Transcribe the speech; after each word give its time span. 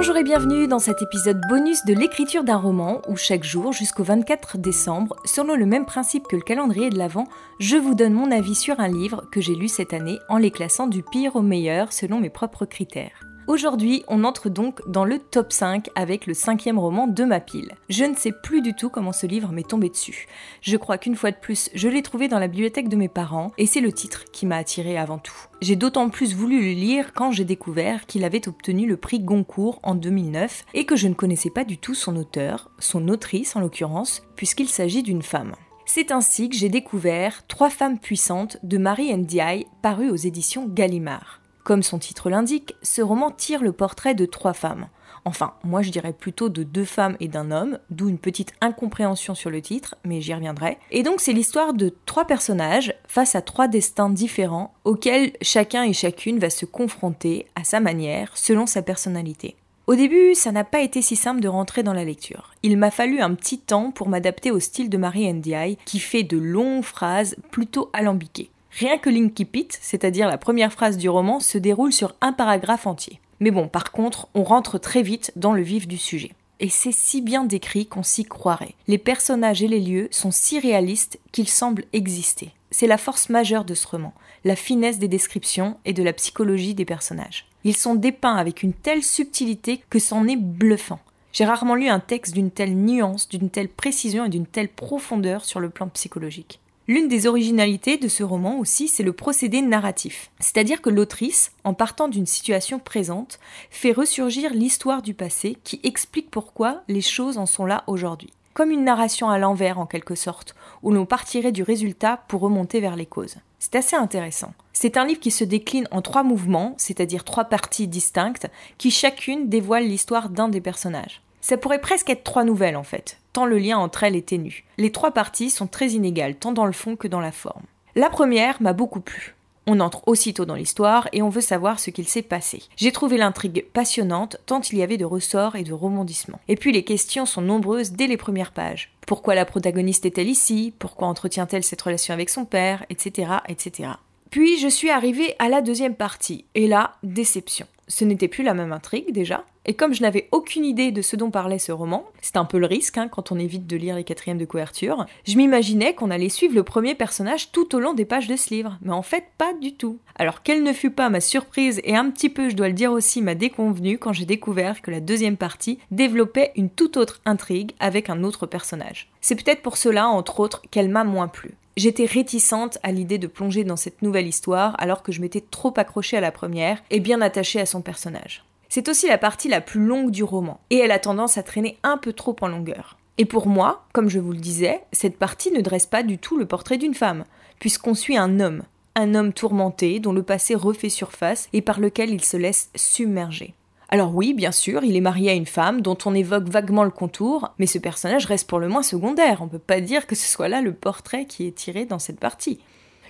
Bonjour 0.00 0.16
et 0.16 0.24
bienvenue 0.24 0.66
dans 0.66 0.78
cet 0.78 1.02
épisode 1.02 1.42
bonus 1.46 1.84
de 1.84 1.92
l'écriture 1.92 2.42
d'un 2.42 2.56
roman 2.56 3.02
où 3.06 3.16
chaque 3.16 3.44
jour 3.44 3.74
jusqu'au 3.74 4.02
24 4.02 4.56
décembre, 4.56 5.14
selon 5.26 5.54
le 5.54 5.66
même 5.66 5.84
principe 5.84 6.26
que 6.26 6.36
le 6.36 6.40
calendrier 6.40 6.88
de 6.88 6.96
l'Avent, 6.96 7.28
je 7.58 7.76
vous 7.76 7.94
donne 7.94 8.14
mon 8.14 8.30
avis 8.30 8.54
sur 8.54 8.80
un 8.80 8.88
livre 8.88 9.26
que 9.30 9.42
j'ai 9.42 9.54
lu 9.54 9.68
cette 9.68 9.92
année 9.92 10.18
en 10.30 10.38
les 10.38 10.50
classant 10.50 10.86
du 10.86 11.02
pire 11.02 11.36
au 11.36 11.42
meilleur 11.42 11.92
selon 11.92 12.18
mes 12.18 12.30
propres 12.30 12.64
critères. 12.64 13.29
Aujourd'hui, 13.46 14.04
on 14.06 14.22
entre 14.24 14.48
donc 14.48 14.80
dans 14.86 15.04
le 15.04 15.18
top 15.18 15.52
5 15.52 15.88
avec 15.94 16.26
le 16.26 16.34
cinquième 16.34 16.78
roman 16.78 17.06
de 17.06 17.24
ma 17.24 17.40
pile. 17.40 17.74
Je 17.88 18.04
ne 18.04 18.14
sais 18.14 18.32
plus 18.32 18.62
du 18.62 18.74
tout 18.74 18.90
comment 18.90 19.12
ce 19.12 19.26
livre 19.26 19.50
m'est 19.50 19.68
tombé 19.68 19.88
dessus. 19.88 20.26
Je 20.60 20.76
crois 20.76 20.98
qu'une 20.98 21.16
fois 21.16 21.32
de 21.32 21.36
plus, 21.36 21.68
je 21.74 21.88
l'ai 21.88 22.02
trouvé 22.02 22.28
dans 22.28 22.38
la 22.38 22.46
bibliothèque 22.48 22.88
de 22.88 22.96
mes 22.96 23.08
parents 23.08 23.52
et 23.58 23.66
c'est 23.66 23.80
le 23.80 23.92
titre 23.92 24.24
qui 24.30 24.46
m'a 24.46 24.56
attiré 24.56 24.96
avant 24.96 25.18
tout. 25.18 25.34
J'ai 25.62 25.76
d'autant 25.76 26.10
plus 26.10 26.34
voulu 26.34 26.60
le 26.60 26.72
lire 26.80 27.12
quand 27.12 27.32
j'ai 27.32 27.44
découvert 27.44 28.06
qu'il 28.06 28.24
avait 28.24 28.46
obtenu 28.46 28.86
le 28.86 28.96
prix 28.96 29.20
Goncourt 29.20 29.80
en 29.82 29.94
2009 29.94 30.66
et 30.74 30.84
que 30.84 30.96
je 30.96 31.08
ne 31.08 31.14
connaissais 31.14 31.50
pas 31.50 31.64
du 31.64 31.78
tout 31.78 31.94
son 31.94 32.16
auteur, 32.16 32.70
son 32.78 33.08
autrice 33.08 33.56
en 33.56 33.60
l'occurrence, 33.60 34.22
puisqu'il 34.36 34.68
s'agit 34.68 35.02
d'une 35.02 35.22
femme. 35.22 35.54
C'est 35.86 36.12
ainsi 36.12 36.48
que 36.48 36.56
j'ai 36.56 36.68
découvert 36.68 37.44
Trois 37.48 37.68
femmes 37.68 37.98
puissantes 37.98 38.58
de 38.62 38.78
Marie 38.78 39.12
Ndiaye, 39.12 39.66
paru 39.82 40.08
aux 40.08 40.14
éditions 40.14 40.68
Gallimard. 40.68 41.39
Comme 41.64 41.82
son 41.82 41.98
titre 41.98 42.30
l'indique, 42.30 42.74
ce 42.82 43.02
roman 43.02 43.30
tire 43.30 43.62
le 43.62 43.72
portrait 43.72 44.14
de 44.14 44.26
trois 44.26 44.54
femmes. 44.54 44.88
Enfin, 45.24 45.52
moi 45.64 45.82
je 45.82 45.90
dirais 45.90 46.12
plutôt 46.12 46.48
de 46.48 46.62
deux 46.62 46.84
femmes 46.84 47.16
et 47.20 47.28
d'un 47.28 47.50
homme, 47.50 47.78
d'où 47.90 48.08
une 48.08 48.18
petite 48.18 48.54
incompréhension 48.60 49.34
sur 49.34 49.50
le 49.50 49.60
titre, 49.60 49.96
mais 50.04 50.20
j'y 50.20 50.32
reviendrai. 50.32 50.78
Et 50.90 51.02
donc 51.02 51.20
c'est 51.20 51.32
l'histoire 51.32 51.74
de 51.74 51.94
trois 52.06 52.24
personnages 52.24 52.94
face 53.06 53.34
à 53.34 53.42
trois 53.42 53.68
destins 53.68 54.10
différents 54.10 54.72
auxquels 54.84 55.32
chacun 55.42 55.84
et 55.84 55.92
chacune 55.92 56.38
va 56.38 56.50
se 56.50 56.64
confronter 56.64 57.46
à 57.54 57.64
sa 57.64 57.80
manière, 57.80 58.30
selon 58.34 58.66
sa 58.66 58.82
personnalité. 58.82 59.56
Au 59.86 59.96
début, 59.96 60.34
ça 60.34 60.52
n'a 60.52 60.64
pas 60.64 60.82
été 60.82 61.02
si 61.02 61.16
simple 61.16 61.40
de 61.40 61.48
rentrer 61.48 61.82
dans 61.82 61.92
la 61.92 62.04
lecture. 62.04 62.52
Il 62.62 62.76
m'a 62.76 62.92
fallu 62.92 63.20
un 63.20 63.34
petit 63.34 63.58
temps 63.58 63.90
pour 63.90 64.08
m'adapter 64.08 64.52
au 64.52 64.60
style 64.60 64.88
de 64.88 64.96
Marie 64.96 65.32
Ndiaye, 65.32 65.78
qui 65.84 65.98
fait 65.98 66.22
de 66.22 66.38
longues 66.38 66.84
phrases 66.84 67.34
plutôt 67.50 67.90
alambiquées. 67.92 68.50
Rien 68.72 68.98
que 68.98 69.10
l'incipit, 69.10 69.68
c'est-à-dire 69.70 70.28
la 70.28 70.38
première 70.38 70.72
phrase 70.72 70.96
du 70.96 71.08
roman, 71.08 71.40
se 71.40 71.58
déroule 71.58 71.92
sur 71.92 72.14
un 72.20 72.32
paragraphe 72.32 72.86
entier. 72.86 73.20
Mais 73.40 73.50
bon, 73.50 73.68
par 73.68 73.90
contre, 73.90 74.28
on 74.34 74.44
rentre 74.44 74.78
très 74.78 75.02
vite 75.02 75.32
dans 75.36 75.52
le 75.52 75.62
vif 75.62 75.88
du 75.88 75.98
sujet. 75.98 76.32
Et 76.60 76.68
c'est 76.68 76.92
si 76.92 77.22
bien 77.22 77.44
décrit 77.44 77.86
qu'on 77.86 78.02
s'y 78.02 78.24
croirait. 78.24 78.74
Les 78.86 78.98
personnages 78.98 79.62
et 79.62 79.68
les 79.68 79.80
lieux 79.80 80.08
sont 80.10 80.30
si 80.30 80.60
réalistes 80.60 81.18
qu'ils 81.32 81.48
semblent 81.48 81.86
exister. 81.92 82.50
C'est 82.70 82.86
la 82.86 82.98
force 82.98 83.30
majeure 83.30 83.64
de 83.64 83.74
ce 83.74 83.86
roman, 83.86 84.12
la 84.44 84.56
finesse 84.56 84.98
des 84.98 85.08
descriptions 85.08 85.78
et 85.84 85.94
de 85.94 86.02
la 86.02 86.12
psychologie 86.12 86.74
des 86.74 86.84
personnages. 86.84 87.46
Ils 87.64 87.76
sont 87.76 87.94
dépeints 87.94 88.36
avec 88.36 88.62
une 88.62 88.74
telle 88.74 89.02
subtilité 89.02 89.82
que 89.90 89.98
c'en 89.98 90.28
est 90.28 90.36
bluffant. 90.36 91.00
J'ai 91.32 91.44
rarement 91.44 91.74
lu 91.74 91.88
un 91.88 92.00
texte 92.00 92.34
d'une 92.34 92.50
telle 92.50 92.76
nuance, 92.76 93.28
d'une 93.28 93.50
telle 93.50 93.68
précision 93.68 94.24
et 94.26 94.30
d'une 94.30 94.46
telle 94.46 94.68
profondeur 94.68 95.44
sur 95.44 95.60
le 95.60 95.70
plan 95.70 95.88
psychologique. 95.88 96.60
L'une 96.90 97.06
des 97.06 97.28
originalités 97.28 97.98
de 97.98 98.08
ce 98.08 98.24
roman 98.24 98.58
aussi, 98.58 98.88
c'est 98.88 99.04
le 99.04 99.12
procédé 99.12 99.62
narratif. 99.62 100.32
C'est-à-dire 100.40 100.82
que 100.82 100.90
l'autrice, 100.90 101.52
en 101.62 101.72
partant 101.72 102.08
d'une 102.08 102.26
situation 102.26 102.80
présente, 102.80 103.38
fait 103.70 103.92
ressurgir 103.92 104.52
l'histoire 104.52 105.00
du 105.00 105.14
passé 105.14 105.56
qui 105.62 105.78
explique 105.84 106.32
pourquoi 106.32 106.82
les 106.88 107.00
choses 107.00 107.38
en 107.38 107.46
sont 107.46 107.64
là 107.64 107.84
aujourd'hui. 107.86 108.32
Comme 108.54 108.72
une 108.72 108.82
narration 108.82 109.30
à 109.30 109.38
l'envers 109.38 109.78
en 109.78 109.86
quelque 109.86 110.16
sorte, 110.16 110.56
où 110.82 110.90
l'on 110.90 111.06
partirait 111.06 111.52
du 111.52 111.62
résultat 111.62 112.24
pour 112.26 112.40
remonter 112.40 112.80
vers 112.80 112.96
les 112.96 113.06
causes. 113.06 113.36
C'est 113.60 113.76
assez 113.76 113.94
intéressant. 113.94 114.52
C'est 114.72 114.96
un 114.96 115.06
livre 115.06 115.20
qui 115.20 115.30
se 115.30 115.44
décline 115.44 115.86
en 115.92 116.02
trois 116.02 116.24
mouvements, 116.24 116.74
c'est-à-dire 116.76 117.22
trois 117.22 117.44
parties 117.44 117.86
distinctes, 117.86 118.48
qui 118.78 118.90
chacune 118.90 119.48
dévoile 119.48 119.86
l'histoire 119.86 120.28
d'un 120.28 120.48
des 120.48 120.60
personnages. 120.60 121.22
Ça 121.40 121.56
pourrait 121.56 121.80
presque 121.80 122.10
être 122.10 122.24
trois 122.24 122.44
nouvelles 122.44 122.76
en 122.76 122.82
fait, 122.82 123.18
tant 123.32 123.46
le 123.46 123.58
lien 123.58 123.78
entre 123.78 124.04
elles 124.04 124.16
est 124.16 124.28
ténu. 124.28 124.64
Les 124.78 124.92
trois 124.92 125.12
parties 125.12 125.50
sont 125.50 125.66
très 125.66 125.90
inégales, 125.90 126.36
tant 126.36 126.52
dans 126.52 126.66
le 126.66 126.72
fond 126.72 126.96
que 126.96 127.08
dans 127.08 127.20
la 127.20 127.32
forme. 127.32 127.62
La 127.94 128.10
première 128.10 128.60
m'a 128.62 128.72
beaucoup 128.72 129.00
plu. 129.00 129.34
On 129.66 129.80
entre 129.80 130.06
aussitôt 130.08 130.44
dans 130.44 130.54
l'histoire 130.54 131.08
et 131.12 131.22
on 131.22 131.28
veut 131.28 131.40
savoir 131.40 131.78
ce 131.78 131.90
qu'il 131.90 132.08
s'est 132.08 132.22
passé. 132.22 132.62
J'ai 132.76 132.92
trouvé 132.92 133.18
l'intrigue 133.18 133.66
passionnante 133.72 134.38
tant 134.46 134.60
il 134.60 134.78
y 134.78 134.82
avait 134.82 134.96
de 134.96 135.04
ressorts 135.04 135.54
et 135.54 135.64
de 135.64 135.72
rebondissements. 135.72 136.40
Et 136.48 136.56
puis 136.56 136.72
les 136.72 136.82
questions 136.82 137.26
sont 137.26 137.42
nombreuses 137.42 137.92
dès 137.92 138.06
les 138.06 138.16
premières 138.16 138.52
pages. 138.52 138.92
Pourquoi 139.06 139.34
la 139.34 139.44
protagoniste 139.44 140.06
est-elle 140.06 140.28
ici? 140.28 140.74
Pourquoi 140.78 141.08
entretient-elle 141.08 141.64
cette 141.64 141.82
relation 141.82 142.14
avec 142.14 142.30
son 142.30 142.44
père? 142.44 142.84
Etc. 142.90 143.30
etc. 143.48 143.90
Puis 144.30 144.58
je 144.58 144.68
suis 144.68 144.90
arrivée 144.90 145.34
à 145.38 145.48
la 145.48 145.60
deuxième 145.60 145.96
partie, 145.96 146.44
et 146.54 146.68
là, 146.68 146.94
déception 147.02 147.66
ce 147.90 148.04
n'était 148.04 148.28
plus 148.28 148.44
la 148.44 148.54
même 148.54 148.72
intrigue 148.72 149.12
déjà. 149.12 149.44
Et 149.66 149.74
comme 149.74 149.92
je 149.92 150.02
n'avais 150.02 150.28
aucune 150.32 150.64
idée 150.64 150.90
de 150.90 151.02
ce 151.02 151.16
dont 151.16 151.30
parlait 151.30 151.58
ce 151.58 151.70
roman, 151.70 152.06
c'est 152.22 152.38
un 152.38 152.46
peu 152.46 152.58
le 152.58 152.66
risque 152.66 152.96
hein, 152.96 153.08
quand 153.08 153.30
on 153.30 153.38
évite 153.38 153.66
de 153.66 153.76
lire 153.76 153.94
les 153.94 154.04
quatrièmes 154.04 154.38
de 154.38 154.46
couverture, 154.46 155.06
je 155.26 155.36
m'imaginais 155.36 155.94
qu'on 155.94 156.10
allait 156.10 156.30
suivre 156.30 156.54
le 156.54 156.62
premier 156.62 156.94
personnage 156.94 157.52
tout 157.52 157.74
au 157.74 157.80
long 157.80 157.92
des 157.92 158.06
pages 158.06 158.26
de 158.26 158.36
ce 158.36 158.54
livre. 158.54 158.78
Mais 158.80 158.92
en 158.92 159.02
fait, 159.02 159.24
pas 159.36 159.52
du 159.52 159.74
tout. 159.74 159.98
Alors 160.16 160.42
quelle 160.42 160.62
ne 160.62 160.72
fut 160.72 160.90
pas 160.90 161.10
ma 161.10 161.20
surprise 161.20 161.80
et 161.84 161.94
un 161.94 162.10
petit 162.10 162.30
peu, 162.30 162.48
je 162.48 162.56
dois 162.56 162.68
le 162.68 162.74
dire 162.74 162.92
aussi, 162.92 163.20
ma 163.20 163.34
déconvenue 163.34 163.98
quand 163.98 164.14
j'ai 164.14 164.24
découvert 164.24 164.80
que 164.80 164.90
la 164.90 165.00
deuxième 165.00 165.36
partie 165.36 165.78
développait 165.90 166.52
une 166.56 166.70
toute 166.70 166.96
autre 166.96 167.20
intrigue 167.26 167.72
avec 167.80 168.08
un 168.08 168.24
autre 168.24 168.46
personnage. 168.46 169.10
C'est 169.20 169.36
peut-être 169.36 169.62
pour 169.62 169.76
cela, 169.76 170.08
entre 170.08 170.40
autres, 170.40 170.62
qu'elle 170.70 170.88
m'a 170.88 171.04
moins 171.04 171.28
plu. 171.28 171.52
J'étais 171.76 172.06
réticente 172.06 172.78
à 172.82 172.92
l'idée 172.92 173.18
de 173.18 173.26
plonger 173.26 173.64
dans 173.64 173.76
cette 173.76 174.02
nouvelle 174.02 174.26
histoire 174.26 174.74
alors 174.78 175.02
que 175.02 175.12
je 175.12 175.20
m'étais 175.20 175.40
trop 175.42 175.72
accrochée 175.76 176.16
à 176.16 176.20
la 176.20 176.32
première 176.32 176.82
et 176.90 177.00
bien 177.00 177.20
attachée 177.20 177.60
à 177.60 177.66
son 177.66 177.80
personnage. 177.80 178.42
C'est 178.72 178.88
aussi 178.88 179.08
la 179.08 179.18
partie 179.18 179.48
la 179.48 179.60
plus 179.60 179.84
longue 179.84 180.12
du 180.12 180.22
roman, 180.22 180.60
et 180.70 180.78
elle 180.78 180.92
a 180.92 181.00
tendance 181.00 181.36
à 181.36 181.42
traîner 181.42 181.76
un 181.82 181.96
peu 181.96 182.12
trop 182.12 182.36
en 182.40 182.46
longueur. 182.46 182.98
Et 183.18 183.24
pour 183.24 183.48
moi, 183.48 183.84
comme 183.92 184.08
je 184.08 184.20
vous 184.20 184.30
le 184.30 184.38
disais, 184.38 184.80
cette 184.92 185.18
partie 185.18 185.50
ne 185.50 185.60
dresse 185.60 185.86
pas 185.86 186.04
du 186.04 186.18
tout 186.18 186.38
le 186.38 186.46
portrait 186.46 186.78
d'une 186.78 186.94
femme, 186.94 187.24
puisqu'on 187.58 187.94
suit 187.94 188.16
un 188.16 188.38
homme, 188.38 188.62
un 188.94 189.16
homme 189.16 189.32
tourmenté 189.32 189.98
dont 189.98 190.12
le 190.12 190.22
passé 190.22 190.54
refait 190.54 190.88
surface 190.88 191.48
et 191.52 191.62
par 191.62 191.80
lequel 191.80 192.10
il 192.10 192.22
se 192.22 192.36
laisse 192.36 192.70
submerger. 192.76 193.54
Alors 193.88 194.14
oui, 194.14 194.34
bien 194.34 194.52
sûr, 194.52 194.84
il 194.84 194.94
est 194.94 195.00
marié 195.00 195.30
à 195.30 195.34
une 195.34 195.46
femme 195.46 195.80
dont 195.80 195.98
on 196.04 196.14
évoque 196.14 196.48
vaguement 196.48 196.84
le 196.84 196.90
contour, 196.90 197.52
mais 197.58 197.66
ce 197.66 197.78
personnage 197.78 198.26
reste 198.26 198.48
pour 198.48 198.60
le 198.60 198.68
moins 198.68 198.84
secondaire, 198.84 199.42
on 199.42 199.48
peut 199.48 199.58
pas 199.58 199.80
dire 199.80 200.06
que 200.06 200.14
ce 200.14 200.28
soit 200.28 200.48
là 200.48 200.60
le 200.60 200.74
portrait 200.74 201.24
qui 201.24 201.44
est 201.44 201.56
tiré 201.56 201.86
dans 201.86 201.98
cette 201.98 202.20
partie. 202.20 202.60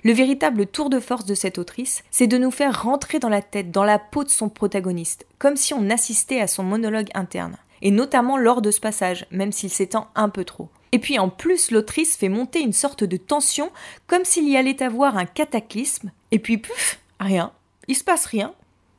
Le 0.03 0.13
véritable 0.13 0.67
tour 0.67 0.89
de 0.89 0.99
force 0.99 1.27
de 1.27 1.35
cette 1.35 1.59
autrice, 1.59 2.03
c'est 2.11 2.27
de 2.27 2.39
nous 2.39 2.51
faire 2.51 2.83
rentrer 2.83 3.19
dans 3.19 3.29
la 3.29 3.43
tête, 3.43 3.71
dans 3.71 3.85
la 3.85 3.99
peau 3.99 4.25
de 4.25 4.31
son 4.31 4.49
protagoniste, 4.49 5.27
comme 5.39 5.57
si 5.57 5.75
on 5.75 5.91
assistait 5.91 6.41
à 6.41 6.47
son 6.47 6.63
monologue 6.63 7.11
interne, 7.15 7.57
et 7.83 7.91
notamment 7.91 8.39
lors 8.39 8.63
de 8.63 8.71
ce 8.71 8.81
passage, 8.81 9.27
même 9.31 9.53
s'il 9.53 9.71
s'étend 9.71 10.09
un 10.15 10.31
peu 10.31 10.45
trop. 10.45 10.71
Et 10.93 10.99
puis 10.99 11.19
en 11.19 11.29
plus, 11.29 11.71
l'autrice 11.71 12.17
fait 12.17 12.31
monter 12.31 12.61
une 12.61 12.73
sorte 12.73 13.05
de 13.05 13.17
tension, 13.19 13.71
comme 14.07 14.25
s'il 14.25 14.49
y 14.49 14.57
allait 14.57 14.83
avoir 14.83 15.19
un 15.19 15.27
cataclysme, 15.27 16.11
et 16.31 16.39
puis 16.39 16.57
puf, 16.57 16.99
rien, 17.21 17.53
il 17.87 17.95
se 17.95 18.05
passe 18.05 18.25
rien, 18.25 18.55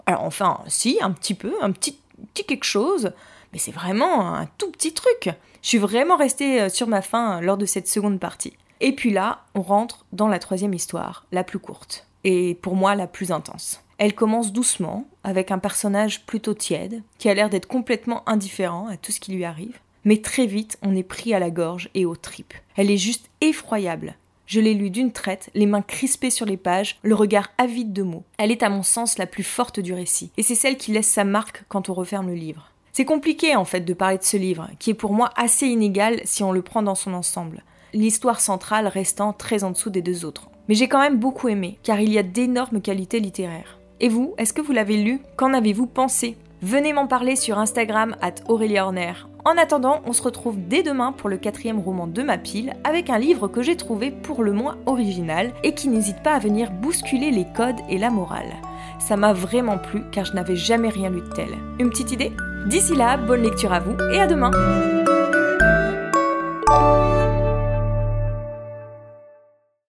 alors 0.05 0.23
enfin, 0.23 0.59
si, 0.67 0.99
un 1.01 1.11
petit 1.11 1.33
peu, 1.33 1.53
un 1.61 1.71
petit, 1.71 1.97
petit 2.33 2.45
quelque 2.45 2.63
chose, 2.63 3.11
mais 3.53 3.59
c'est 3.59 3.71
vraiment 3.71 4.35
un 4.35 4.45
tout 4.57 4.69
petit 4.71 4.93
truc. 4.93 5.29
Je 5.61 5.67
suis 5.67 5.77
vraiment 5.77 6.15
restée 6.15 6.61
euh, 6.61 6.69
sur 6.69 6.87
ma 6.87 7.01
faim 7.01 7.41
lors 7.41 7.57
de 7.57 7.65
cette 7.65 7.87
seconde 7.87 8.19
partie. 8.19 8.53
Et 8.81 8.93
puis 8.93 9.11
là, 9.11 9.43
on 9.53 9.61
rentre 9.61 10.05
dans 10.11 10.27
la 10.27 10.39
troisième 10.39 10.73
histoire, 10.73 11.25
la 11.31 11.43
plus 11.43 11.59
courte, 11.59 12.07
et 12.23 12.55
pour 12.55 12.75
moi 12.75 12.95
la 12.95 13.05
plus 13.05 13.31
intense. 13.31 13.79
Elle 13.99 14.15
commence 14.15 14.51
doucement, 14.51 15.05
avec 15.23 15.51
un 15.51 15.59
personnage 15.59 16.25
plutôt 16.25 16.55
tiède, 16.55 17.03
qui 17.19 17.29
a 17.29 17.35
l'air 17.35 17.51
d'être 17.51 17.67
complètement 17.67 18.27
indifférent 18.27 18.87
à 18.87 18.97
tout 18.97 19.11
ce 19.11 19.19
qui 19.19 19.33
lui 19.33 19.45
arrive. 19.45 19.77
Mais 20.03 20.17
très 20.17 20.47
vite, 20.47 20.79
on 20.81 20.95
est 20.95 21.03
pris 21.03 21.35
à 21.35 21.39
la 21.39 21.51
gorge 21.51 21.91
et 21.93 22.05
aux 22.05 22.15
tripes. 22.15 22.55
Elle 22.75 22.89
est 22.89 22.97
juste 22.97 23.29
effroyable. 23.39 24.15
Je 24.47 24.59
l'ai 24.59 24.73
lu 24.73 24.89
d'une 24.89 25.11
traite, 25.11 25.51
les 25.53 25.67
mains 25.67 25.83
crispées 25.83 26.31
sur 26.31 26.47
les 26.47 26.57
pages, 26.57 26.97
le 27.03 27.13
regard 27.13 27.49
avide 27.59 27.93
de 27.93 28.01
mots. 28.01 28.23
Elle 28.39 28.51
est 28.51 28.63
à 28.63 28.69
mon 28.69 28.81
sens 28.81 29.19
la 29.19 29.27
plus 29.27 29.43
forte 29.43 29.79
du 29.79 29.93
récit, 29.93 30.31
et 30.37 30.43
c'est 30.43 30.55
celle 30.55 30.77
qui 30.77 30.91
laisse 30.91 31.07
sa 31.07 31.23
marque 31.23 31.63
quand 31.69 31.87
on 31.89 31.93
referme 31.93 32.29
le 32.29 32.33
livre. 32.33 32.71
C'est 32.93 33.05
compliqué 33.05 33.55
en 33.55 33.63
fait 33.63 33.81
de 33.81 33.93
parler 33.93 34.17
de 34.17 34.23
ce 34.23 34.37
livre, 34.37 34.67
qui 34.79 34.89
est 34.89 34.95
pour 34.95 35.13
moi 35.13 35.29
assez 35.35 35.67
inégal 35.67 36.19
si 36.25 36.43
on 36.43 36.51
le 36.51 36.63
prend 36.63 36.81
dans 36.81 36.95
son 36.95 37.13
ensemble, 37.13 37.63
l'histoire 37.93 38.39
centrale 38.39 38.87
restant 38.87 39.33
très 39.33 39.63
en 39.63 39.71
dessous 39.71 39.89
des 39.89 40.01
deux 40.01 40.25
autres. 40.25 40.49
Mais 40.67 40.75
j'ai 40.75 40.87
quand 40.87 40.99
même 40.99 41.17
beaucoup 41.17 41.49
aimé, 41.49 41.79
car 41.83 41.99
il 41.99 42.11
y 42.11 42.17
a 42.17 42.23
d'énormes 42.23 42.81
qualités 42.81 43.19
littéraires. 43.19 43.79
Et 43.99 44.09
vous, 44.09 44.33
est-ce 44.37 44.53
que 44.53 44.61
vous 44.61 44.71
l'avez 44.71 44.97
lu? 44.97 45.21
Qu'en 45.35 45.53
avez-vous 45.53 45.87
pensé? 45.87 46.37
Venez 46.61 46.93
m'en 46.93 47.07
parler 47.07 47.35
sur 47.35 47.57
Instagram 47.57 48.15
at 48.21 48.35
Aurélia 48.47 48.85
Horner. 48.85 49.13
En 49.45 49.57
attendant, 49.57 50.01
on 50.05 50.13
se 50.13 50.21
retrouve 50.21 50.57
dès 50.67 50.83
demain 50.83 51.11
pour 51.11 51.27
le 51.27 51.37
quatrième 51.37 51.79
roman 51.79 52.05
de 52.05 52.21
ma 52.21 52.37
pile 52.37 52.75
avec 52.83 53.09
un 53.09 53.17
livre 53.17 53.47
que 53.47 53.63
j'ai 53.63 53.75
trouvé 53.75 54.11
pour 54.11 54.43
le 54.43 54.53
moins 54.53 54.77
original 54.85 55.51
et 55.63 55.73
qui 55.73 55.89
n'hésite 55.89 56.21
pas 56.21 56.35
à 56.35 56.39
venir 56.39 56.69
bousculer 56.69 57.31
les 57.31 57.47
codes 57.55 57.81
et 57.89 57.97
la 57.97 58.11
morale. 58.11 58.53
Ça 58.99 59.17
m'a 59.17 59.33
vraiment 59.33 59.79
plu 59.79 60.03
car 60.11 60.25
je 60.25 60.33
n'avais 60.33 60.55
jamais 60.55 60.89
rien 60.89 61.09
lu 61.09 61.21
de 61.21 61.33
tel. 61.33 61.49
Une 61.79 61.89
petite 61.89 62.11
idée? 62.11 62.31
D'ici 62.67 62.95
là, 62.95 63.17
bonne 63.17 63.41
lecture 63.41 63.73
à 63.73 63.79
vous 63.79 63.97
et 64.13 64.19
à 64.19 64.27
demain 64.27 64.51